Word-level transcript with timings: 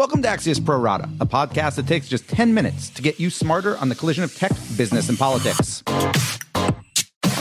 Welcome 0.00 0.22
to 0.22 0.28
Axios 0.28 0.64
Pro 0.64 0.78
Rata, 0.78 1.10
a 1.20 1.26
podcast 1.26 1.74
that 1.74 1.86
takes 1.86 2.08
just 2.08 2.26
10 2.26 2.54
minutes 2.54 2.88
to 2.88 3.02
get 3.02 3.20
you 3.20 3.28
smarter 3.28 3.76
on 3.76 3.90
the 3.90 3.94
collision 3.94 4.24
of 4.24 4.34
tech, 4.34 4.50
business, 4.74 5.10
and 5.10 5.18
politics. 5.18 5.82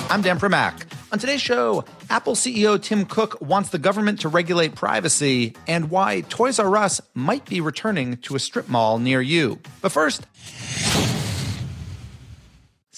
I'm 0.09 0.21
Dan 0.21 0.37
Primack. 0.37 0.85
On 1.13 1.19
today's 1.19 1.39
show, 1.41 1.85
Apple 2.09 2.35
CEO 2.35 2.81
Tim 2.81 3.05
Cook 3.05 3.39
wants 3.39 3.69
the 3.69 3.79
government 3.79 4.19
to 4.19 4.27
regulate 4.27 4.75
privacy 4.75 5.55
and 5.67 5.89
why 5.89 6.19
Toys 6.27 6.59
R 6.59 6.75
Us 6.75 6.99
might 7.13 7.45
be 7.45 7.61
returning 7.61 8.17
to 8.17 8.35
a 8.35 8.39
strip 8.39 8.67
mall 8.67 8.99
near 8.99 9.21
you. 9.21 9.57
But 9.81 9.93
first, 9.93 10.27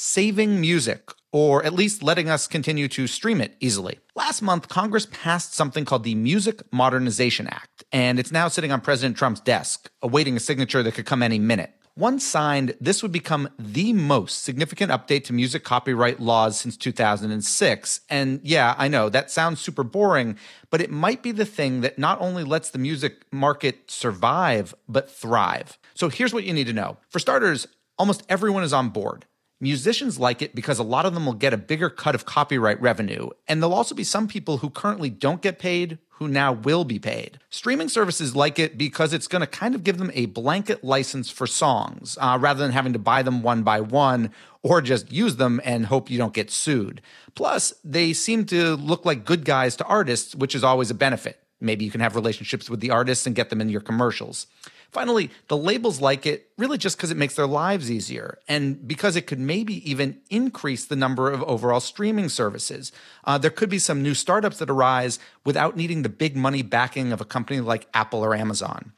saving 0.02 0.60
music, 0.60 1.12
or 1.32 1.64
at 1.64 1.74
least 1.74 2.02
letting 2.02 2.28
us 2.28 2.48
continue 2.48 2.88
to 2.88 3.06
stream 3.06 3.40
it 3.40 3.56
easily. 3.60 4.00
Last 4.16 4.42
month, 4.42 4.68
Congress 4.68 5.06
passed 5.12 5.54
something 5.54 5.86
called 5.86 6.04
the 6.04 6.16
Music 6.16 6.64
Modernization 6.74 7.46
Act, 7.46 7.84
and 7.92 8.20
it's 8.20 8.32
now 8.32 8.48
sitting 8.48 8.72
on 8.72 8.82
President 8.82 9.16
Trump's 9.16 9.42
desk, 9.42 9.92
awaiting 10.02 10.36
a 10.36 10.40
signature 10.40 10.82
that 10.82 10.96
could 10.96 11.06
come 11.06 11.22
any 11.22 11.38
minute. 11.38 11.76
Once 11.96 12.26
signed, 12.26 12.74
this 12.82 13.04
would 13.04 13.12
become 13.12 13.48
the 13.60 13.94
most 13.94 14.44
significant 14.44 14.92
update 14.92 15.24
to 15.26 15.34
music 15.34 15.64
copyright 15.64 16.20
laws 16.20 16.60
since 16.60 16.78
2006. 16.78 18.02
And 18.10 18.40
yeah, 18.44 18.74
I 18.80 18.88
know 18.88 19.08
that 19.10 19.30
sounds 19.30 19.62
super 19.62 19.84
boring, 19.84 20.36
but 20.72 20.82
it 20.82 20.90
might 20.90 21.22
be 21.22 21.32
the 21.32 21.46
thing 21.46 21.82
that 21.82 22.00
not 22.00 22.20
only 22.20 22.44
lets 22.44 22.72
the 22.72 22.80
music 22.80 23.26
market 23.32 23.92
survive, 23.92 24.74
but 24.88 25.12
thrive. 25.12 25.78
So 25.94 26.10
here's 26.10 26.34
what 26.34 26.46
you 26.46 26.54
need 26.54 26.68
to 26.68 26.74
know. 26.74 26.98
For 27.10 27.20
starters, 27.20 27.68
almost 28.00 28.24
everyone 28.30 28.64
is 28.64 28.74
on 28.74 28.90
board. 28.90 29.28
Musicians 29.62 30.20
like 30.20 30.42
it 30.42 30.56
because 30.56 30.80
a 30.80 30.84
lot 30.84 31.06
of 31.06 31.14
them 31.14 31.26
will 31.26 31.34
get 31.34 31.54
a 31.54 31.58
bigger 31.58 31.90
cut 31.90 32.16
of 32.16 32.26
copyright 32.26 32.82
revenue, 32.82 33.30
and 33.48 33.62
there'll 33.62 33.76
also 33.76 33.94
be 33.94 34.04
some 34.04 34.28
people 34.28 34.58
who 34.58 34.72
currently 34.72 35.10
don't 35.10 35.42
get 35.42 35.60
paid 35.60 36.00
who 36.22 36.28
now 36.28 36.52
will 36.52 36.84
be 36.84 37.00
paid. 37.00 37.40
Streaming 37.50 37.90
services 37.90 38.36
like 38.36 38.60
it 38.60 38.78
because 38.78 39.12
it's 39.12 39.28
going 39.28 39.40
to 39.40 39.48
kind 39.48 39.74
of 39.74 39.84
give 39.84 39.98
them 39.98 40.12
a 40.14 40.28
blanket 40.28 40.84
license 40.84 41.32
for 41.32 41.48
songs 41.48 42.18
uh, 42.22 42.38
rather 42.40 42.62
than 42.62 42.72
having 42.72 42.94
to 42.94 43.00
buy 43.00 43.24
them 43.24 43.42
one 43.42 43.64
by 43.64 43.82
one 43.82 44.32
or 44.62 44.82
just 44.82 45.12
use 45.12 45.38
them 45.38 45.60
and 45.64 45.88
hope 45.88 46.12
you 46.12 46.20
don't 46.20 46.34
get 46.34 46.52
sued. 46.52 47.02
Plus, 47.34 47.74
they 47.84 48.14
seem 48.14 48.46
to 48.46 48.76
look 48.76 49.04
like 49.06 49.26
good 49.26 49.46
guys 49.46 49.76
to 49.76 49.86
artists, 49.86 50.36
which 50.36 50.54
is 50.54 50.64
always 50.64 50.92
a 50.92 50.96
benefit. 50.96 51.40
Maybe 51.62 51.86
you 51.86 51.92
can 51.92 52.02
have 52.02 52.16
relationships 52.16 52.70
with 52.70 52.80
the 52.80 52.92
artists 52.92 53.26
and 53.26 53.36
get 53.36 53.50
them 53.50 53.62
in 53.62 53.70
your 53.70 53.82
commercials. 53.82 54.48
Finally, 54.92 55.30
the 55.48 55.56
labels 55.56 56.02
like 56.02 56.26
it 56.26 56.50
really 56.58 56.78
just 56.78 56.98
because 56.98 57.12
it 57.12 57.18
makes 57.18 57.36
their 57.36 57.48
lives 57.48 57.90
easier 57.90 58.40
and 58.50 58.86
because 58.86 59.16
it 59.16 59.26
could 59.26 59.40
maybe 59.40 59.90
even 59.90 60.20
increase 60.30 60.84
the 60.86 60.98
number 60.98 61.32
of 61.32 61.42
overall 61.44 61.80
streaming 61.80 62.28
services. 62.28 62.92
Uh, 63.24 63.38
there 63.38 63.52
could 63.52 63.70
be 63.70 63.80
some 63.80 64.04
new 64.04 64.14
startups 64.14 64.58
that 64.58 64.70
arise 64.70 65.18
without 65.46 65.78
needing 65.78 66.02
the 66.02 66.10
big 66.10 66.36
money 66.36 66.62
backing 66.62 67.14
of 67.14 67.22
a 67.22 67.26
company 67.26 67.62
like 67.62 67.88
Apple 67.94 68.20
or 68.20 68.36
Amazon. 68.36 68.92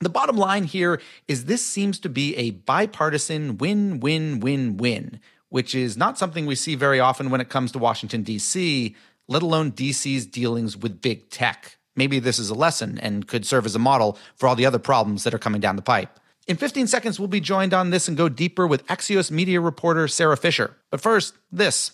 The 0.00 0.08
bottom 0.08 0.36
line 0.36 0.64
here 0.64 1.00
is 1.28 1.44
this 1.44 1.64
seems 1.64 1.98
to 2.00 2.08
be 2.08 2.34
a 2.36 2.50
bipartisan 2.50 3.58
win 3.58 4.00
win 4.00 4.40
win 4.40 4.76
win, 4.76 5.20
which 5.48 5.74
is 5.74 5.96
not 5.96 6.18
something 6.18 6.46
we 6.46 6.54
see 6.54 6.74
very 6.74 7.00
often 7.00 7.30
when 7.30 7.40
it 7.40 7.48
comes 7.48 7.72
to 7.72 7.78
Washington, 7.78 8.22
D.C., 8.22 8.94
let 9.28 9.42
alone 9.42 9.72
DC's 9.72 10.26
dealings 10.26 10.76
with 10.76 11.00
big 11.00 11.30
tech. 11.30 11.78
Maybe 11.96 12.18
this 12.18 12.38
is 12.38 12.50
a 12.50 12.54
lesson 12.54 12.98
and 12.98 13.26
could 13.26 13.46
serve 13.46 13.66
as 13.66 13.74
a 13.74 13.80
model 13.80 14.18
for 14.36 14.48
all 14.48 14.54
the 14.54 14.66
other 14.66 14.78
problems 14.78 15.24
that 15.24 15.34
are 15.34 15.38
coming 15.38 15.60
down 15.60 15.76
the 15.76 15.82
pipe. 15.82 16.20
In 16.46 16.56
15 16.56 16.86
seconds, 16.86 17.18
we'll 17.18 17.26
be 17.26 17.40
joined 17.40 17.74
on 17.74 17.90
this 17.90 18.06
and 18.06 18.16
go 18.16 18.28
deeper 18.28 18.66
with 18.66 18.86
Axios 18.86 19.30
media 19.30 19.60
reporter 19.60 20.06
Sara 20.06 20.36
Fischer. 20.36 20.76
But 20.90 21.00
first, 21.00 21.34
this. 21.50 21.92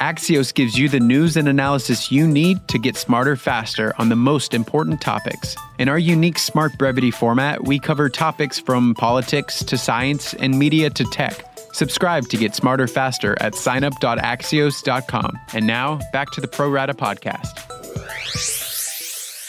Axios 0.00 0.54
gives 0.54 0.78
you 0.78 0.88
the 0.88 1.00
news 1.00 1.36
and 1.36 1.48
analysis 1.48 2.12
you 2.12 2.26
need 2.26 2.66
to 2.68 2.78
get 2.78 2.96
smarter 2.96 3.34
faster 3.34 3.92
on 3.98 4.10
the 4.10 4.16
most 4.16 4.54
important 4.54 5.00
topics. 5.00 5.56
In 5.80 5.88
our 5.88 5.98
unique 5.98 6.38
Smart 6.38 6.78
Brevity 6.78 7.10
format, 7.10 7.64
we 7.64 7.80
cover 7.80 8.08
topics 8.08 8.60
from 8.60 8.94
politics 8.94 9.64
to 9.64 9.76
science 9.76 10.34
and 10.34 10.56
media 10.56 10.90
to 10.90 11.04
tech. 11.06 11.44
Subscribe 11.72 12.28
to 12.28 12.36
get 12.36 12.54
smarter 12.54 12.86
faster 12.86 13.36
at 13.40 13.54
signup.axios.com. 13.54 15.38
And 15.52 15.66
now, 15.66 15.98
back 16.12 16.30
to 16.30 16.40
the 16.40 16.48
Pro 16.48 16.70
Rata 16.70 16.94
podcast. 16.94 17.68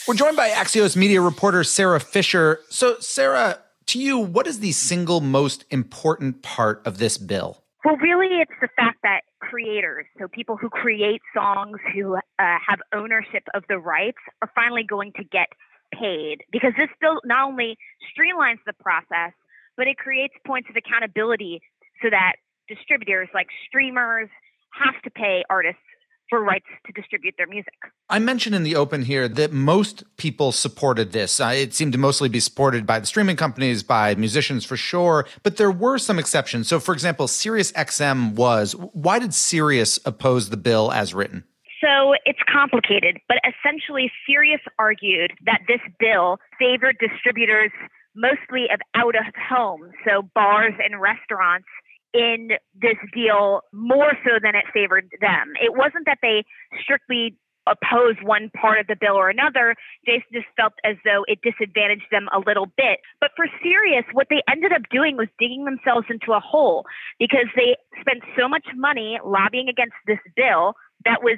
We're 0.09 0.15
joined 0.15 0.37
by 0.37 0.49
Axios 0.49 0.95
media 0.95 1.21
reporter 1.21 1.63
Sara 1.63 1.99
Fischer. 1.99 2.61
So, 2.69 2.97
Sara, 2.99 3.59
to 3.85 3.99
you, 3.99 4.17
what 4.17 4.47
is 4.47 4.59
the 4.59 4.71
single 4.71 5.21
most 5.21 5.65
important 5.69 6.41
part 6.41 6.81
of 6.83 6.97
this 6.97 7.19
bill? 7.19 7.61
Well, 7.85 7.95
really, 7.97 8.41
it's 8.41 8.59
the 8.59 8.69
fact 8.75 8.97
that 9.03 9.21
creators, 9.37 10.07
so 10.17 10.27
people 10.27 10.57
who 10.57 10.67
create 10.67 11.21
songs, 11.31 11.77
who 11.93 12.15
uh, 12.15 12.19
have 12.39 12.79
ownership 12.91 13.43
of 13.53 13.65
the 13.69 13.77
rights, 13.77 14.17
are 14.41 14.49
finally 14.55 14.81
going 14.81 15.11
to 15.15 15.23
get 15.23 15.49
paid 15.93 16.37
because 16.51 16.73
this 16.75 16.89
bill 16.99 17.21
not 17.23 17.47
only 17.47 17.77
streamlines 18.01 18.57
the 18.65 18.73
process, 18.81 19.33
but 19.77 19.85
it 19.85 19.97
creates 19.99 20.33
points 20.43 20.69
of 20.71 20.75
accountability 20.75 21.61
so 22.01 22.09
that 22.09 22.33
distributors 22.67 23.29
like 23.35 23.49
streamers 23.67 24.27
have 24.73 24.99
to 25.03 25.11
pay 25.11 25.43
artists 25.51 25.85
for 26.29 26.41
rights 26.41 26.65
to 26.85 26.91
distribute 26.93 27.35
their 27.37 27.47
music. 27.47 27.73
I 28.09 28.19
mentioned 28.19 28.55
in 28.55 28.63
the 28.63 28.75
open 28.75 29.03
here 29.03 29.27
that 29.27 29.51
most 29.51 30.03
people 30.17 30.51
supported 30.51 31.11
this. 31.11 31.39
Uh, 31.39 31.53
it 31.55 31.73
seemed 31.73 31.93
to 31.93 31.97
mostly 31.97 32.29
be 32.29 32.39
supported 32.39 32.85
by 32.85 32.99
the 32.99 33.05
streaming 33.05 33.35
companies, 33.35 33.83
by 33.83 34.15
musicians 34.15 34.65
for 34.65 34.77
sure, 34.77 35.25
but 35.43 35.57
there 35.57 35.71
were 35.71 35.97
some 35.97 36.19
exceptions. 36.19 36.67
So, 36.67 36.79
for 36.79 36.93
example, 36.93 37.27
SiriusXM 37.27 38.35
was. 38.35 38.73
Why 38.73 39.19
did 39.19 39.33
Sirius 39.33 39.99
oppose 40.05 40.49
the 40.49 40.57
bill 40.57 40.91
as 40.91 41.13
written? 41.13 41.43
So 41.81 42.13
it's 42.25 42.39
complicated, 42.51 43.19
but 43.27 43.37
essentially, 43.47 44.11
Sirius 44.27 44.61
argued 44.77 45.31
that 45.45 45.61
this 45.67 45.79
bill 45.97 46.37
favored 46.59 46.97
distributors 46.99 47.71
mostly 48.15 48.67
of 48.73 48.81
out 48.95 49.15
of 49.15 49.33
home, 49.49 49.91
so 50.05 50.23
bars 50.35 50.73
and 50.83 50.99
restaurants 50.99 51.67
in 52.13 52.49
this 52.73 52.97
deal 53.13 53.61
more 53.71 54.13
so 54.25 54.39
than 54.41 54.55
it 54.55 54.65
favored 54.73 55.09
them. 55.21 55.53
It 55.61 55.75
wasn't 55.75 56.05
that 56.05 56.19
they 56.21 56.43
strictly 56.81 57.37
opposed 57.67 58.23
one 58.23 58.49
part 58.49 58.79
of 58.79 58.87
the 58.87 58.95
bill 58.99 59.13
or 59.13 59.29
another. 59.29 59.75
Jason 60.05 60.27
just 60.33 60.47
felt 60.57 60.73
as 60.83 60.95
though 61.05 61.23
it 61.27 61.39
disadvantaged 61.43 62.09
them 62.11 62.27
a 62.33 62.39
little 62.39 62.65
bit. 62.65 62.99
But 63.21 63.31
for 63.35 63.45
Sirius, 63.61 64.05
what 64.13 64.27
they 64.29 64.41
ended 64.49 64.73
up 64.73 64.83
doing 64.89 65.17
was 65.17 65.27
digging 65.37 65.65
themselves 65.65 66.07
into 66.09 66.33
a 66.33 66.39
hole 66.39 66.85
because 67.19 67.45
they 67.55 67.77
spent 68.01 68.23
so 68.37 68.47
much 68.47 68.65
money 68.75 69.19
lobbying 69.23 69.69
against 69.69 69.95
this 70.07 70.19
bill 70.35 70.73
that 71.05 71.21
was 71.21 71.37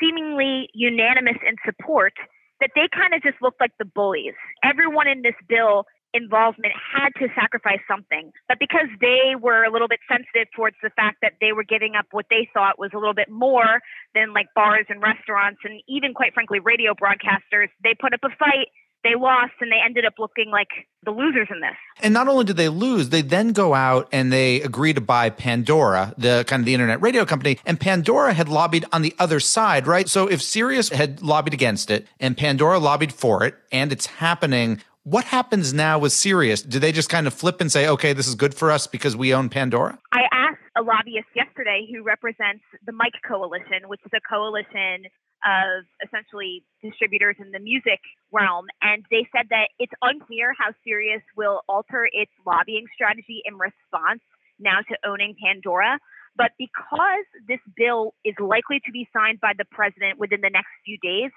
seemingly 0.00 0.68
unanimous 0.72 1.38
in 1.46 1.56
support 1.64 2.14
that 2.60 2.70
they 2.74 2.88
kind 2.94 3.12
of 3.14 3.22
just 3.22 3.42
looked 3.42 3.60
like 3.60 3.72
the 3.78 3.84
bullies. 3.84 4.34
Everyone 4.62 5.08
in 5.08 5.22
this 5.22 5.34
bill 5.48 5.84
involvement 6.14 6.74
had 6.74 7.10
to 7.18 7.28
sacrifice 7.34 7.80
something. 7.88 8.32
But 8.48 8.58
because 8.58 8.88
they 9.00 9.34
were 9.40 9.64
a 9.64 9.72
little 9.72 9.88
bit 9.88 10.00
sensitive 10.08 10.48
towards 10.54 10.76
the 10.82 10.90
fact 10.90 11.18
that 11.22 11.34
they 11.40 11.52
were 11.52 11.64
giving 11.64 11.94
up 11.96 12.06
what 12.10 12.26
they 12.30 12.48
thought 12.52 12.78
was 12.78 12.90
a 12.94 12.98
little 12.98 13.14
bit 13.14 13.30
more 13.30 13.80
than 14.14 14.32
like 14.32 14.46
bars 14.54 14.86
and 14.88 15.02
restaurants 15.02 15.60
and 15.64 15.80
even 15.88 16.14
quite 16.14 16.34
frankly 16.34 16.60
radio 16.60 16.94
broadcasters, 16.94 17.68
they 17.82 17.94
put 17.98 18.12
up 18.12 18.20
a 18.24 18.30
fight. 18.36 18.68
They 19.04 19.16
lost 19.16 19.54
and 19.60 19.72
they 19.72 19.80
ended 19.84 20.04
up 20.04 20.14
looking 20.20 20.52
like 20.52 20.68
the 21.04 21.10
losers 21.10 21.48
in 21.50 21.60
this. 21.60 21.74
And 22.00 22.14
not 22.14 22.28
only 22.28 22.44
did 22.44 22.56
they 22.56 22.68
lose, 22.68 23.08
they 23.08 23.20
then 23.20 23.52
go 23.52 23.74
out 23.74 24.08
and 24.12 24.32
they 24.32 24.60
agree 24.62 24.92
to 24.92 25.00
buy 25.00 25.28
Pandora, 25.28 26.14
the 26.16 26.44
kind 26.46 26.60
of 26.60 26.66
the 26.66 26.74
internet 26.74 27.02
radio 27.02 27.24
company. 27.24 27.58
And 27.66 27.80
Pandora 27.80 28.32
had 28.32 28.48
lobbied 28.48 28.84
on 28.92 29.02
the 29.02 29.12
other 29.18 29.40
side, 29.40 29.88
right? 29.88 30.08
So 30.08 30.28
if 30.28 30.40
Sirius 30.40 30.90
had 30.90 31.20
lobbied 31.20 31.52
against 31.52 31.90
it 31.90 32.06
and 32.20 32.36
Pandora 32.36 32.78
lobbied 32.78 33.12
for 33.12 33.42
it 33.42 33.56
and 33.72 33.90
it's 33.90 34.06
happening, 34.06 34.80
what 35.04 35.24
happens 35.24 35.74
now 35.74 35.98
with 35.98 36.12
Sirius? 36.12 36.62
Do 36.62 36.78
they 36.78 36.92
just 36.92 37.08
kind 37.08 37.26
of 37.26 37.34
flip 37.34 37.60
and 37.60 37.70
say, 37.70 37.88
okay, 37.88 38.12
this 38.12 38.28
is 38.28 38.34
good 38.34 38.54
for 38.54 38.70
us 38.70 38.86
because 38.86 39.16
we 39.16 39.34
own 39.34 39.48
Pandora? 39.48 39.98
I 40.12 40.22
asked 40.32 40.62
a 40.76 40.82
lobbyist 40.82 41.28
yesterday 41.34 41.88
who 41.90 42.02
represents 42.02 42.62
the 42.86 42.92
Mic 42.92 43.12
Coalition, 43.26 43.88
which 43.88 44.00
is 44.06 44.12
a 44.14 44.20
coalition 44.20 45.10
of 45.44 45.84
essentially 46.06 46.62
distributors 46.82 47.34
in 47.40 47.50
the 47.50 47.58
music 47.58 47.98
realm. 48.30 48.66
And 48.80 49.04
they 49.10 49.26
said 49.34 49.46
that 49.50 49.74
it's 49.80 49.92
unclear 50.02 50.54
how 50.56 50.70
Sirius 50.84 51.22
will 51.36 51.62
alter 51.68 52.08
its 52.12 52.30
lobbying 52.46 52.86
strategy 52.94 53.42
in 53.44 53.58
response 53.58 54.22
now 54.60 54.78
to 54.88 54.94
owning 55.04 55.34
Pandora. 55.42 55.98
But 56.36 56.52
because 56.58 57.26
this 57.48 57.60
bill 57.76 58.14
is 58.24 58.34
likely 58.38 58.78
to 58.86 58.92
be 58.92 59.08
signed 59.12 59.40
by 59.40 59.52
the 59.58 59.64
president 59.64 60.20
within 60.20 60.40
the 60.42 60.50
next 60.50 60.70
few 60.86 60.96
days, 61.02 61.32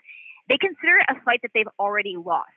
they 0.47 0.57
consider 0.61 1.01
it 1.01 1.09
a 1.09 1.19
fight 1.25 1.41
that 1.41 1.49
they've 1.55 1.73
already 1.79 2.15
lost. 2.15 2.53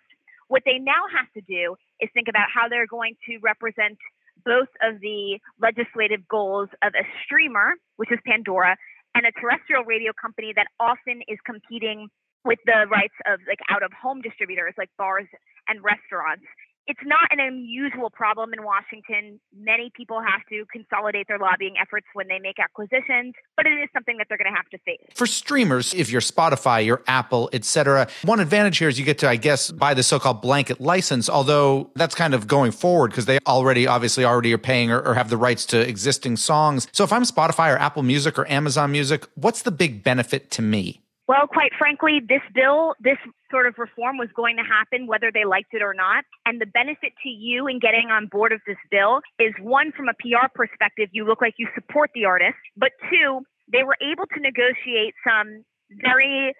What 0.49 0.63
they 0.65 0.79
now 0.79 1.05
have 1.15 1.31
to 1.35 1.41
do 1.41 1.77
is 2.01 2.09
think 2.15 2.29
about 2.29 2.49
how 2.53 2.69
they're 2.69 2.87
going 2.87 3.17
to 3.29 3.39
represent 3.39 3.99
both 4.45 4.69
of 4.83 5.01
the 5.01 5.39
legislative 5.61 6.27
goals 6.29 6.69
of 6.83 6.93
a 6.95 7.05
streamer, 7.25 7.75
which 7.97 8.11
is 8.11 8.19
Pandora, 8.27 8.77
and 9.15 9.27
a 9.27 9.33
terrestrial 9.33 9.85
radio 9.85 10.13
company 10.21 10.53
that 10.55 10.69
often 10.81 11.23
is 11.29 11.39
competing 11.45 12.09
with 12.45 12.59
the 12.67 12.87
rights 12.91 13.15
of 13.27 13.41
like 13.49 13.59
out 13.69 13.83
of 13.83 13.93
home 13.93 14.23
distributors 14.23 14.75
like 14.79 14.89
bars 14.97 15.27
and 15.67 15.83
restaurants 15.83 16.47
it's 16.89 17.01
not 17.05 17.31
an 17.31 17.39
unusual 17.39 18.09
problem 18.09 18.55
in 18.55 18.65
Washington. 18.65 19.39
Many 19.55 19.93
people 19.95 20.21
have 20.21 20.41
to 20.49 20.65
consolidate 20.73 21.29
their 21.29 21.39
lobbying 21.39 21.75
efforts 21.81 22.07
when 22.15 22.29
they 22.29 22.39
make 22.39 22.59
acquisitions, 22.59 23.35
but 23.57 23.67
it 23.67 23.75
is 23.75 23.91
something 23.93 24.17
that 24.17 24.27
they're 24.29 24.39
going 24.39 24.51
to 24.51 24.57
have 24.57 24.69
to 24.71 24.79
face. 24.79 25.07
For 25.15 25.27
streamers, 25.27 25.93
if 25.93 26.11
you're 26.11 26.23
Spotify, 26.23 26.85
you're 26.85 27.03
Apple, 27.07 27.51
etc., 27.53 28.09
one 28.25 28.41
advantage 28.41 28.79
here 28.79 28.89
is 28.89 28.99
you 28.99 29.05
get 29.05 29.19
to, 29.19 29.29
I 29.29 29.37
guess, 29.37 29.71
buy 29.71 29.93
the 29.93 30.03
so-called 30.03 30.41
blanket 30.41 30.81
license. 30.81 31.29
Although 31.29 31.91
that's 31.95 32.15
kind 32.15 32.33
of 32.33 32.47
going 32.47 32.73
forward 32.73 33.11
because 33.11 33.27
they 33.27 33.39
already, 33.47 33.87
obviously, 33.87 34.25
already 34.25 34.55
are 34.55 34.59
paying 34.59 34.91
or, 34.91 35.01
or 35.01 35.15
have 35.15 35.29
the 35.29 35.37
rights 35.37 35.67
to 35.67 35.87
existing 35.87 36.39
songs. 36.39 36.89
So 36.93 37.05
if 37.05 37.13
I'm 37.13 37.25
Spotify 37.25 37.75
or 37.75 37.77
Apple 37.77 38.03
Music 38.03 38.39
or 38.39 38.51
Amazon 38.51 38.93
Music, 38.93 39.27
what's 39.35 39.61
the 39.61 39.71
big 39.71 40.03
benefit 40.03 40.51
to 40.53 40.63
me? 40.63 41.03
Well, 41.29 41.47
quite 41.47 41.73
frankly, 41.79 42.21
this 42.27 42.41
bill, 42.55 42.95
this 43.01 43.19
sort 43.51 43.67
of 43.67 43.75
reform 43.77 44.17
was 44.17 44.31
going 44.35 44.57
to 44.57 44.63
happen 44.63 45.07
whether 45.07 45.31
they 45.31 45.45
liked 45.45 45.75
it 45.75 45.83
or 45.83 45.93
not. 45.93 46.25
And 46.47 46.59
the 46.59 46.65
benefit 46.65 47.13
to 47.23 47.29
you 47.29 47.67
in 47.69 47.79
getting 47.79 48.09
on 48.11 48.29
board 48.29 48.51
of 48.51 48.61
this 48.67 48.79
bill 48.91 49.21
is 49.39 49.53
one, 49.61 49.93
from 49.93 50.09
a 50.09 50.15
PR 50.15 50.49
perspective, 50.55 51.11
you 51.13 51.27
look 51.27 51.43
like 51.43 51.55
you 51.59 51.69
support 51.75 52.11
the 52.15 52.25
artist, 52.25 52.57
but 52.79 52.93
two, 53.11 53.43
they 53.71 53.85
were 53.85 53.97
able 54.01 54.25
to 54.25 54.41
negotiate 54.41 55.13
some 55.23 55.65
very 55.91 56.55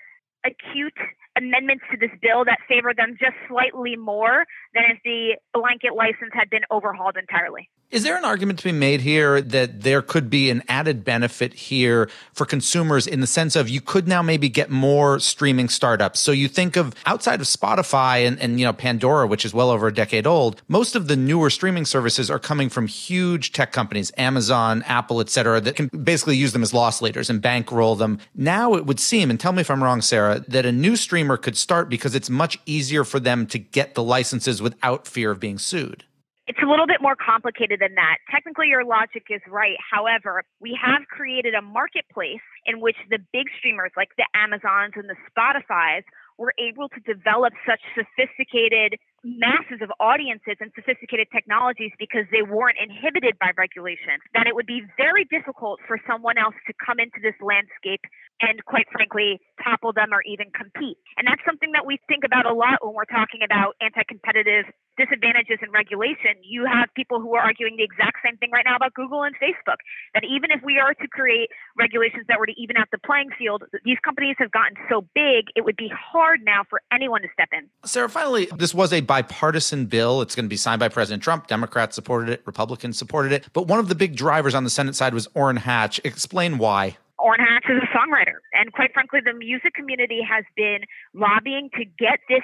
acute 0.45 1.01
amendments 1.35 1.85
to 1.91 1.97
this 1.97 2.13
bill 2.21 2.45
that 2.45 2.59
favor 2.69 2.93
them 2.95 3.17
just 3.19 3.37
slightly 3.49 3.97
more 3.97 4.45
than 4.75 4.85
if 4.91 4.99
the 5.03 5.37
blanket 5.55 5.95
license 5.95 6.33
had 6.35 6.51
been 6.51 6.63
overhauled 6.71 7.17
entirely. 7.17 7.71
Is 7.91 8.03
there 8.03 8.19
an 8.19 8.25
argument 8.27 8.59
to 8.59 8.67
be 8.67 8.73
made 8.73 9.01
here 9.01 9.41
that 9.41 9.81
there 9.81 10.03
could 10.03 10.29
be 10.29 10.51
an 10.51 10.63
added 10.69 11.05
benefit 11.05 11.55
here 11.55 12.11
for 12.35 12.45
consumers 12.45 13.07
in 13.07 13.21
the 13.21 13.27
sense 13.27 13.57
of 13.57 13.71
you 13.71 13.81
could 13.81 14.07
now 14.07 14.21
maybe 14.21 14.51
get 14.51 14.69
more 14.69 15.19
streaming 15.19 15.71
startups? 15.71 16.21
So 16.21 16.31
you 16.31 16.49
think 16.49 16.77
of 16.77 16.95
outside 17.07 17.41
of 17.41 17.47
Spotify 17.47 18.27
and, 18.27 18.39
and 18.41 18.61
you 18.61 18.67
know 18.67 18.75
Pandora, 18.75 19.27
which 19.27 19.47
is 19.47 19.55
well 19.55 19.71
over 19.71 19.87
a 19.87 19.95
decade 19.95 20.27
old, 20.27 20.61
most 20.69 20.97
of 20.97 21.09
the 21.09 21.17
newer 21.17 21.49
streaming 21.49 21.87
services 21.87 22.31
are 22.31 22.39
coming 22.39 22.69
from 22.69 22.89
huge 22.89 23.53
tech 23.53 23.73
companies, 23.73 24.13
Amazon, 24.19 24.83
Apple, 24.83 25.23
et 25.23 25.31
cetera, 25.31 25.59
that 25.59 25.75
can 25.75 25.87
basically 25.87 26.37
use 26.37 26.53
them 26.53 26.63
as 26.63 26.75
loss 26.75 27.01
leaders 27.01 27.31
and 27.31 27.41
bankroll 27.41 27.97
them. 27.97 28.19
Now 28.35 28.75
it 28.75 28.85
would 28.85 29.01
seem, 29.01 29.31
and 29.31 29.41
tell 29.41 29.53
me 29.53 29.63
if 29.63 29.71
I'm 29.71 29.83
wrong, 29.83 30.03
Sara, 30.03 30.45
that 30.49 30.67
a 30.67 30.73
new 30.73 30.95
streamer 30.95 31.39
could 31.39 31.57
start 31.57 31.89
because 31.89 32.15
it's 32.15 32.29
much 32.29 32.59
easier 32.67 33.03
for 33.03 33.19
them 33.19 33.47
to 33.47 33.59
get 33.59 33.95
the 33.95 34.03
licenses 34.03 34.61
without 34.61 35.07
fear 35.07 35.31
of 35.31 35.41
being 35.41 35.57
sued. 35.57 36.05
It's 36.49 36.59
a 36.65 36.67
little 36.67 36.87
bit 36.87 37.03
more 37.03 37.15
complicated 37.15 37.81
than 37.81 37.95
that. 37.97 38.17
Technically, 38.31 38.69
your 38.69 38.83
logic 38.83 39.25
is 39.29 39.43
right. 39.47 39.77
However, 39.93 40.43
we 40.61 40.79
have 40.83 41.03
created 41.07 41.53
a 41.53 41.61
marketplace 41.61 42.41
in 42.65 42.81
which 42.81 42.97
the 43.11 43.19
big 43.35 43.49
streamers 43.59 43.93
like 43.99 44.09
the 44.17 44.25
Amazons 44.35 44.95
and 44.97 45.11
the 45.11 45.17
Spotify's 45.29 46.05
were 46.39 46.55
able 46.59 46.89
to 46.89 47.01
develop 47.03 47.53
such 47.67 47.83
sophisticated 47.99 48.97
masses 49.27 49.83
of 49.83 49.91
audiences 49.99 50.55
and 50.63 50.71
sophisticated 50.79 51.27
technologies 51.35 51.91
because 51.99 52.25
they 52.31 52.43
weren't 52.43 52.79
inhibited 52.79 53.35
by 53.43 53.51
regulation, 53.59 54.23
that 54.33 54.47
it 54.47 54.55
would 54.55 54.67
be 54.67 54.87
very 54.97 55.27
difficult 55.27 55.81
for 55.87 55.99
someone 56.07 56.39
else 56.39 56.55
to 56.67 56.73
come 56.79 57.03
into 57.03 57.19
this 57.19 57.35
landscape 57.43 58.01
and, 58.41 58.65
quite 58.65 58.87
frankly, 58.95 59.43
topple 59.59 59.93
them 59.93 60.15
or 60.15 60.23
even 60.23 60.47
compete. 60.55 60.97
And 61.19 61.27
that's 61.27 61.43
something 61.43 61.75
that 61.75 61.83
we 61.85 61.99
think 62.07 62.23
about 62.23 62.47
a 62.47 62.55
lot 62.55 62.79
when 62.81 62.95
we're 62.95 63.11
talking 63.11 63.43
about 63.43 63.75
anti 63.83 64.07
competitive 64.07 64.71
disadvantages 64.95 65.59
in 65.63 65.71
regulation. 65.75 66.39
You 66.43 66.67
have 66.67 66.87
people 66.95 67.19
who 67.19 67.35
are 67.35 67.43
arguing 67.43 67.75
the 67.79 67.87
exact 67.87 68.23
same 68.23 68.39
thing 68.39 68.51
right 68.55 68.67
now 68.67 68.79
about 68.79 68.95
Google 68.95 69.27
and 69.27 69.35
Facebook 69.43 69.83
that 70.15 70.23
even 70.23 70.51
if 70.55 70.63
we 70.63 70.79
are 70.79 70.95
to 70.95 71.09
create 71.11 71.51
regulations 71.79 72.25
that 72.29 72.39
were 72.39 72.47
to 72.47 72.61
even 72.61 72.77
out 72.77 72.89
the 72.91 72.99
playing 72.99 73.31
field, 73.39 73.63
these 73.85 73.99
companies 74.05 74.37
have 74.39 74.51
gotten 74.51 74.77
so 74.89 75.03
big, 75.15 75.47
it 75.57 75.65
would 75.65 75.77
be 75.77 75.91
hard 75.95 76.45
now 76.45 76.63
for 76.69 76.83
anyone 76.93 77.23
to 77.23 77.29
step 77.33 77.49
in. 77.53 77.69
Sara, 77.85 78.09
finally, 78.09 78.49
this 78.57 78.75
was 78.75 78.93
a 78.93 79.01
bipartisan 79.01 79.87
bill. 79.87 80.21
It's 80.21 80.35
going 80.35 80.45
to 80.45 80.51
be 80.51 80.57
signed 80.57 80.81
by 80.81 80.89
President 80.89 81.23
Trump. 81.23 81.47
Democrats 81.47 81.95
supported 81.95 82.31
it, 82.31 82.43
Republicans 82.45 82.99
supported 82.99 83.33
it. 83.33 83.47
But 83.53 83.69
one 83.69 83.79
of 83.79 83.89
the 83.89 83.95
big 83.95 84.17
drivers 84.17 84.55
on 84.55 84.65
the 84.65 84.71
Senate 84.71 84.95
side 84.95 85.15
was 85.15 85.29
Orrin 85.35 85.57
Hatch. 85.57 86.01
Explain 86.05 86.59
why. 86.59 86.97
Hatch 87.39 87.65
is 87.69 87.83
a 87.83 87.97
songwriter. 87.97 88.39
And 88.53 88.73
quite 88.73 88.93
frankly, 88.95 89.21
the 89.25 89.33
music 89.33 89.75
community 89.75 90.21
has 90.23 90.45
been 90.57 90.81
lobbying 91.15 91.69
to 91.77 91.85
get 91.85 92.21
this 92.29 92.43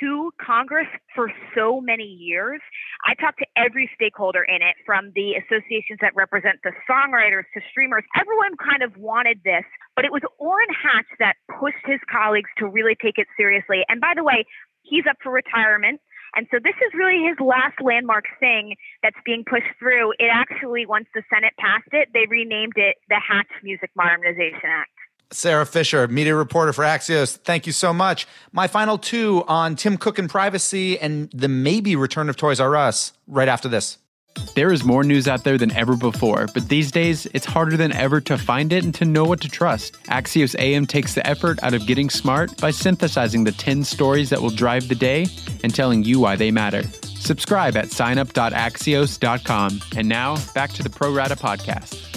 to 0.00 0.32
Congress 0.40 0.88
for 1.14 1.30
so 1.54 1.80
many 1.80 2.04
years. 2.04 2.60
I 3.04 3.14
talked 3.14 3.38
to 3.40 3.46
every 3.56 3.90
stakeholder 3.94 4.42
in 4.42 4.62
it, 4.62 4.76
from 4.86 5.12
the 5.14 5.34
associations 5.34 5.98
that 6.00 6.14
represent 6.16 6.56
the 6.64 6.72
songwriters 6.88 7.44
to 7.54 7.60
streamers. 7.70 8.04
Everyone 8.18 8.56
kind 8.56 8.82
of 8.82 8.96
wanted 8.96 9.40
this, 9.44 9.64
but 9.94 10.04
it 10.04 10.12
was 10.12 10.22
Orrin 10.38 10.72
Hatch 10.72 11.06
that 11.18 11.36
pushed 11.60 11.84
his 11.84 12.00
colleagues 12.10 12.50
to 12.58 12.66
really 12.66 12.96
take 13.00 13.18
it 13.18 13.26
seriously. 13.36 13.84
And 13.88 14.00
by 14.00 14.12
the 14.16 14.24
way, 14.24 14.46
he's 14.82 15.04
up 15.08 15.16
for 15.22 15.30
retirement. 15.32 16.00
And 16.36 16.46
so 16.50 16.58
this 16.62 16.74
is 16.86 16.92
really 16.94 17.22
his 17.26 17.38
last 17.40 17.80
landmark 17.80 18.24
thing 18.40 18.76
that's 19.02 19.16
being 19.24 19.44
pushed 19.48 19.78
through. 19.78 20.12
It 20.18 20.30
actually, 20.32 20.86
once 20.86 21.06
the 21.14 21.22
Senate 21.32 21.54
passed 21.58 21.88
it, 21.92 22.08
they 22.12 22.26
renamed 22.28 22.74
it 22.76 22.96
the 23.08 23.16
Hatch 23.16 23.46
Music 23.62 23.90
Modernization 23.94 24.68
Act. 24.68 24.90
Sara 25.30 25.66
Fischer, 25.66 26.06
media 26.06 26.34
reporter 26.34 26.72
for 26.72 26.84
Axios. 26.84 27.36
Thank 27.36 27.66
you 27.66 27.72
so 27.72 27.92
much. 27.92 28.26
My 28.52 28.68
final 28.68 28.98
two 28.98 29.42
on 29.48 29.74
Tim 29.74 29.96
Cook 29.96 30.18
and 30.18 30.30
privacy 30.30 30.98
and 30.98 31.30
the 31.30 31.48
maybe 31.48 31.96
return 31.96 32.28
of 32.28 32.36
Toys 32.36 32.60
R 32.60 32.76
Us 32.76 33.12
right 33.26 33.48
after 33.48 33.68
this. 33.68 33.98
There 34.54 34.72
is 34.72 34.84
more 34.84 35.02
news 35.02 35.26
out 35.26 35.42
there 35.42 35.58
than 35.58 35.72
ever 35.72 35.96
before, 35.96 36.46
but 36.54 36.68
these 36.68 36.92
days 36.92 37.26
it's 37.34 37.44
harder 37.44 37.76
than 37.76 37.90
ever 37.90 38.20
to 38.20 38.38
find 38.38 38.72
it 38.72 38.84
and 38.84 38.94
to 38.94 39.04
know 39.04 39.24
what 39.24 39.40
to 39.40 39.48
trust. 39.48 40.00
Axios 40.04 40.54
AM 40.60 40.86
takes 40.86 41.14
the 41.14 41.26
effort 41.26 41.60
out 41.64 41.74
of 41.74 41.86
getting 41.86 42.08
smart 42.08 42.56
by 42.60 42.70
synthesizing 42.70 43.42
the 43.42 43.50
10 43.50 43.82
stories 43.82 44.30
that 44.30 44.40
will 44.40 44.50
drive 44.50 44.86
the 44.86 44.94
day 44.94 45.26
and 45.64 45.74
telling 45.74 46.04
you 46.04 46.20
why 46.20 46.36
they 46.36 46.52
matter. 46.52 46.84
Subscribe 47.02 47.76
at 47.76 47.86
signup.axios.com. 47.86 49.80
And 49.96 50.08
now 50.08 50.36
back 50.54 50.70
to 50.74 50.84
the 50.84 50.90
Pro 50.90 51.12
Rata 51.12 51.34
podcast. 51.34 52.13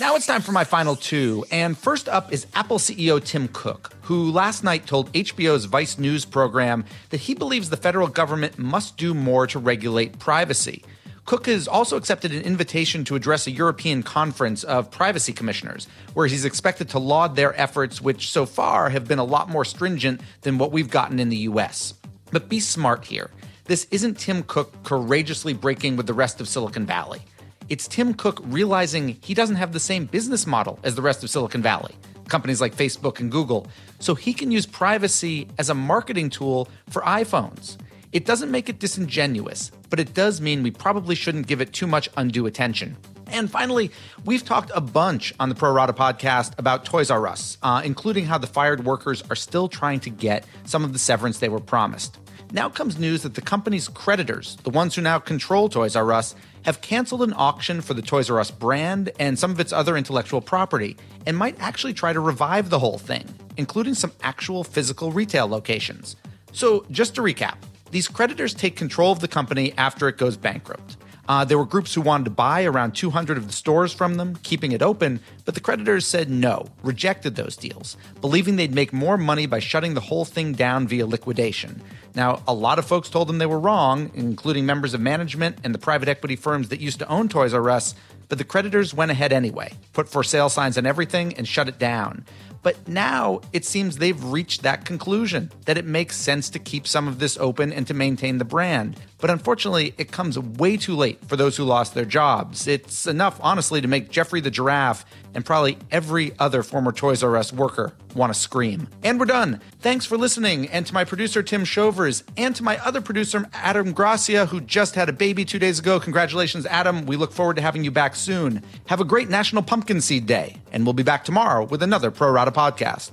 Now 0.00 0.16
it's 0.16 0.26
time 0.26 0.42
for 0.42 0.50
my 0.50 0.64
final 0.64 0.96
two. 0.96 1.44
And 1.52 1.78
first 1.78 2.08
up 2.08 2.32
is 2.32 2.48
Apple 2.52 2.78
CEO 2.78 3.22
Tim 3.22 3.46
Cook, 3.46 3.92
who 4.02 4.32
last 4.32 4.64
night 4.64 4.88
told 4.88 5.12
HBO's 5.12 5.66
Vice 5.66 5.98
News 5.98 6.24
program 6.24 6.84
that 7.10 7.20
he 7.20 7.34
believes 7.34 7.70
the 7.70 7.76
federal 7.76 8.08
government 8.08 8.58
must 8.58 8.96
do 8.96 9.14
more 9.14 9.46
to 9.46 9.60
regulate 9.60 10.18
privacy. 10.18 10.82
Cook 11.26 11.46
has 11.46 11.68
also 11.68 11.96
accepted 11.96 12.32
an 12.32 12.42
invitation 12.42 13.04
to 13.04 13.14
address 13.14 13.46
a 13.46 13.52
European 13.52 14.02
conference 14.02 14.64
of 14.64 14.90
privacy 14.90 15.32
commissioners, 15.32 15.86
where 16.12 16.26
he's 16.26 16.44
expected 16.44 16.88
to 16.88 16.98
laud 16.98 17.36
their 17.36 17.58
efforts, 17.58 18.00
which 18.00 18.32
so 18.32 18.46
far 18.46 18.90
have 18.90 19.06
been 19.06 19.20
a 19.20 19.24
lot 19.24 19.48
more 19.48 19.64
stringent 19.64 20.20
than 20.40 20.58
what 20.58 20.72
we've 20.72 20.90
gotten 20.90 21.20
in 21.20 21.28
the 21.28 21.46
US. 21.48 21.94
But 22.32 22.48
be 22.48 22.58
smart 22.58 23.04
here. 23.04 23.30
This 23.66 23.86
isn't 23.92 24.18
Tim 24.18 24.42
Cook 24.42 24.82
courageously 24.82 25.52
breaking 25.52 25.96
with 25.96 26.08
the 26.08 26.14
rest 26.14 26.40
of 26.40 26.48
Silicon 26.48 26.84
Valley. 26.84 27.22
It's 27.70 27.88
Tim 27.88 28.12
Cook 28.12 28.40
realizing 28.44 29.16
he 29.22 29.32
doesn't 29.32 29.56
have 29.56 29.72
the 29.72 29.80
same 29.80 30.04
business 30.04 30.46
model 30.46 30.78
as 30.82 30.96
the 30.96 31.02
rest 31.02 31.24
of 31.24 31.30
Silicon 31.30 31.62
Valley, 31.62 31.94
companies 32.28 32.60
like 32.60 32.76
Facebook 32.76 33.20
and 33.20 33.32
Google, 33.32 33.66
so 34.00 34.14
he 34.14 34.34
can 34.34 34.50
use 34.50 34.66
privacy 34.66 35.48
as 35.56 35.70
a 35.70 35.74
marketing 35.74 36.28
tool 36.28 36.68
for 36.90 37.00
iPhones. 37.02 37.78
It 38.12 38.26
doesn't 38.26 38.50
make 38.50 38.68
it 38.68 38.80
disingenuous, 38.80 39.70
but 39.88 39.98
it 39.98 40.12
does 40.12 40.42
mean 40.42 40.62
we 40.62 40.72
probably 40.72 41.14
shouldn't 41.14 41.46
give 41.46 41.62
it 41.62 41.72
too 41.72 41.86
much 41.86 42.10
undue 42.18 42.44
attention. 42.44 42.98
And 43.28 43.50
finally, 43.50 43.90
we've 44.26 44.44
talked 44.44 44.70
a 44.74 44.82
bunch 44.82 45.32
on 45.40 45.48
the 45.48 45.54
Pro 45.54 45.72
Rata 45.72 45.94
podcast 45.94 46.52
about 46.58 46.84
Toys 46.84 47.10
R 47.10 47.26
Us, 47.26 47.56
uh, 47.62 47.80
including 47.82 48.26
how 48.26 48.36
the 48.36 48.46
fired 48.46 48.84
workers 48.84 49.22
are 49.30 49.36
still 49.36 49.68
trying 49.68 50.00
to 50.00 50.10
get 50.10 50.44
some 50.64 50.84
of 50.84 50.92
the 50.92 50.98
severance 50.98 51.38
they 51.38 51.48
were 51.48 51.60
promised. 51.60 52.18
Now 52.54 52.68
comes 52.68 53.00
news 53.00 53.24
that 53.24 53.34
the 53.34 53.40
company's 53.40 53.88
creditors, 53.88 54.56
the 54.62 54.70
ones 54.70 54.94
who 54.94 55.02
now 55.02 55.18
control 55.18 55.68
Toys 55.68 55.96
R 55.96 56.12
Us, 56.12 56.36
have 56.62 56.80
canceled 56.80 57.24
an 57.24 57.34
auction 57.36 57.80
for 57.80 57.94
the 57.94 58.00
Toys 58.00 58.30
R 58.30 58.38
Us 58.38 58.52
brand 58.52 59.10
and 59.18 59.36
some 59.36 59.50
of 59.50 59.58
its 59.58 59.72
other 59.72 59.96
intellectual 59.96 60.40
property, 60.40 60.96
and 61.26 61.36
might 61.36 61.56
actually 61.58 61.94
try 61.94 62.12
to 62.12 62.20
revive 62.20 62.70
the 62.70 62.78
whole 62.78 62.96
thing, 62.96 63.24
including 63.56 63.94
some 63.94 64.12
actual 64.22 64.62
physical 64.62 65.10
retail 65.10 65.48
locations. 65.48 66.14
So, 66.52 66.86
just 66.92 67.16
to 67.16 67.22
recap, 67.22 67.56
these 67.90 68.06
creditors 68.06 68.54
take 68.54 68.76
control 68.76 69.10
of 69.10 69.18
the 69.18 69.26
company 69.26 69.74
after 69.76 70.06
it 70.06 70.16
goes 70.16 70.36
bankrupt. 70.36 70.96
Uh, 71.28 71.44
there 71.44 71.56
were 71.56 71.64
groups 71.64 71.94
who 71.94 72.00
wanted 72.00 72.24
to 72.24 72.30
buy 72.30 72.64
around 72.64 72.92
200 72.92 73.36
of 73.36 73.46
the 73.46 73.52
stores 73.52 73.92
from 73.92 74.14
them, 74.14 74.36
keeping 74.42 74.72
it 74.72 74.82
open, 74.82 75.20
but 75.44 75.54
the 75.54 75.60
creditors 75.60 76.06
said 76.06 76.28
no, 76.28 76.66
rejected 76.82 77.34
those 77.36 77.56
deals, 77.56 77.96
believing 78.20 78.56
they'd 78.56 78.74
make 78.74 78.92
more 78.92 79.16
money 79.16 79.46
by 79.46 79.58
shutting 79.58 79.94
the 79.94 80.00
whole 80.00 80.24
thing 80.24 80.52
down 80.52 80.86
via 80.86 81.06
liquidation. 81.06 81.80
Now, 82.14 82.42
a 82.46 82.54
lot 82.54 82.78
of 82.78 82.84
folks 82.84 83.08
told 83.08 83.28
them 83.28 83.38
they 83.38 83.46
were 83.46 83.58
wrong, 83.58 84.10
including 84.14 84.66
members 84.66 84.94
of 84.94 85.00
management 85.00 85.58
and 85.64 85.74
the 85.74 85.78
private 85.78 86.08
equity 86.08 86.36
firms 86.36 86.68
that 86.68 86.80
used 86.80 86.98
to 87.00 87.08
own 87.08 87.28
Toys 87.28 87.54
R 87.54 87.70
Us, 87.70 87.94
but 88.28 88.38
the 88.38 88.44
creditors 88.44 88.94
went 88.94 89.10
ahead 89.10 89.32
anyway, 89.32 89.72
put 89.92 90.08
for 90.08 90.22
sale 90.22 90.48
signs 90.48 90.78
on 90.78 90.86
everything, 90.86 91.34
and 91.34 91.46
shut 91.46 91.68
it 91.68 91.78
down. 91.78 92.24
But 92.64 92.88
now 92.88 93.42
it 93.52 93.64
seems 93.64 93.98
they've 93.98 94.24
reached 94.24 94.62
that 94.62 94.84
conclusion 94.86 95.52
that 95.66 95.78
it 95.78 95.84
makes 95.84 96.16
sense 96.16 96.50
to 96.50 96.58
keep 96.58 96.88
some 96.88 97.06
of 97.06 97.20
this 97.20 97.36
open 97.36 97.72
and 97.72 97.86
to 97.86 97.94
maintain 97.94 98.38
the 98.38 98.44
brand. 98.44 98.98
But 99.18 99.30
unfortunately, 99.30 99.94
it 99.96 100.10
comes 100.10 100.38
way 100.38 100.76
too 100.76 100.96
late 100.96 101.24
for 101.26 101.36
those 101.36 101.56
who 101.56 101.64
lost 101.64 101.94
their 101.94 102.04
jobs. 102.04 102.66
It's 102.66 103.06
enough, 103.06 103.38
honestly, 103.42 103.80
to 103.80 103.88
make 103.88 104.10
Geoffrey 104.10 104.40
the 104.40 104.50
giraffe 104.50 105.04
and 105.34 105.44
probably 105.44 105.78
every 105.90 106.32
other 106.38 106.62
former 106.62 106.92
Toys 106.92 107.22
R 107.22 107.36
Us 107.36 107.52
worker 107.52 107.94
want 108.14 108.32
to 108.32 108.38
scream. 108.38 108.88
And 109.02 109.18
we're 109.18 109.26
done. 109.26 109.60
Thanks 109.80 110.06
for 110.06 110.16
listening, 110.16 110.68
and 110.68 110.86
to 110.86 110.94
my 110.94 111.04
producer, 111.04 111.42
Tim 111.42 111.64
Shovers, 111.64 112.22
and 112.36 112.54
to 112.56 112.62
my 112.62 112.78
other 112.78 113.00
producer, 113.00 113.46
Adam 113.52 113.92
Gracia, 113.92 114.46
who 114.46 114.60
just 114.60 114.94
had 114.94 115.08
a 115.08 115.12
baby 115.12 115.44
two 115.44 115.58
days 115.58 115.78
ago. 115.78 115.98
Congratulations, 115.98 116.64
Adam. 116.66 117.06
We 117.06 117.16
look 117.16 117.32
forward 117.32 117.56
to 117.56 117.62
having 117.62 117.84
you 117.84 117.90
back 117.90 118.14
soon. 118.14 118.62
Have 118.86 119.00
a 119.00 119.04
great 119.04 119.28
National 119.28 119.62
Pumpkin 119.62 120.00
Seed 120.00 120.26
Day, 120.26 120.60
and 120.74 120.84
we'll 120.84 120.92
be 120.92 121.04
back 121.04 121.24
tomorrow 121.24 121.64
with 121.64 121.82
another 121.84 122.10
Pro 122.10 122.30
Rata 122.30 122.50
podcast. 122.50 123.12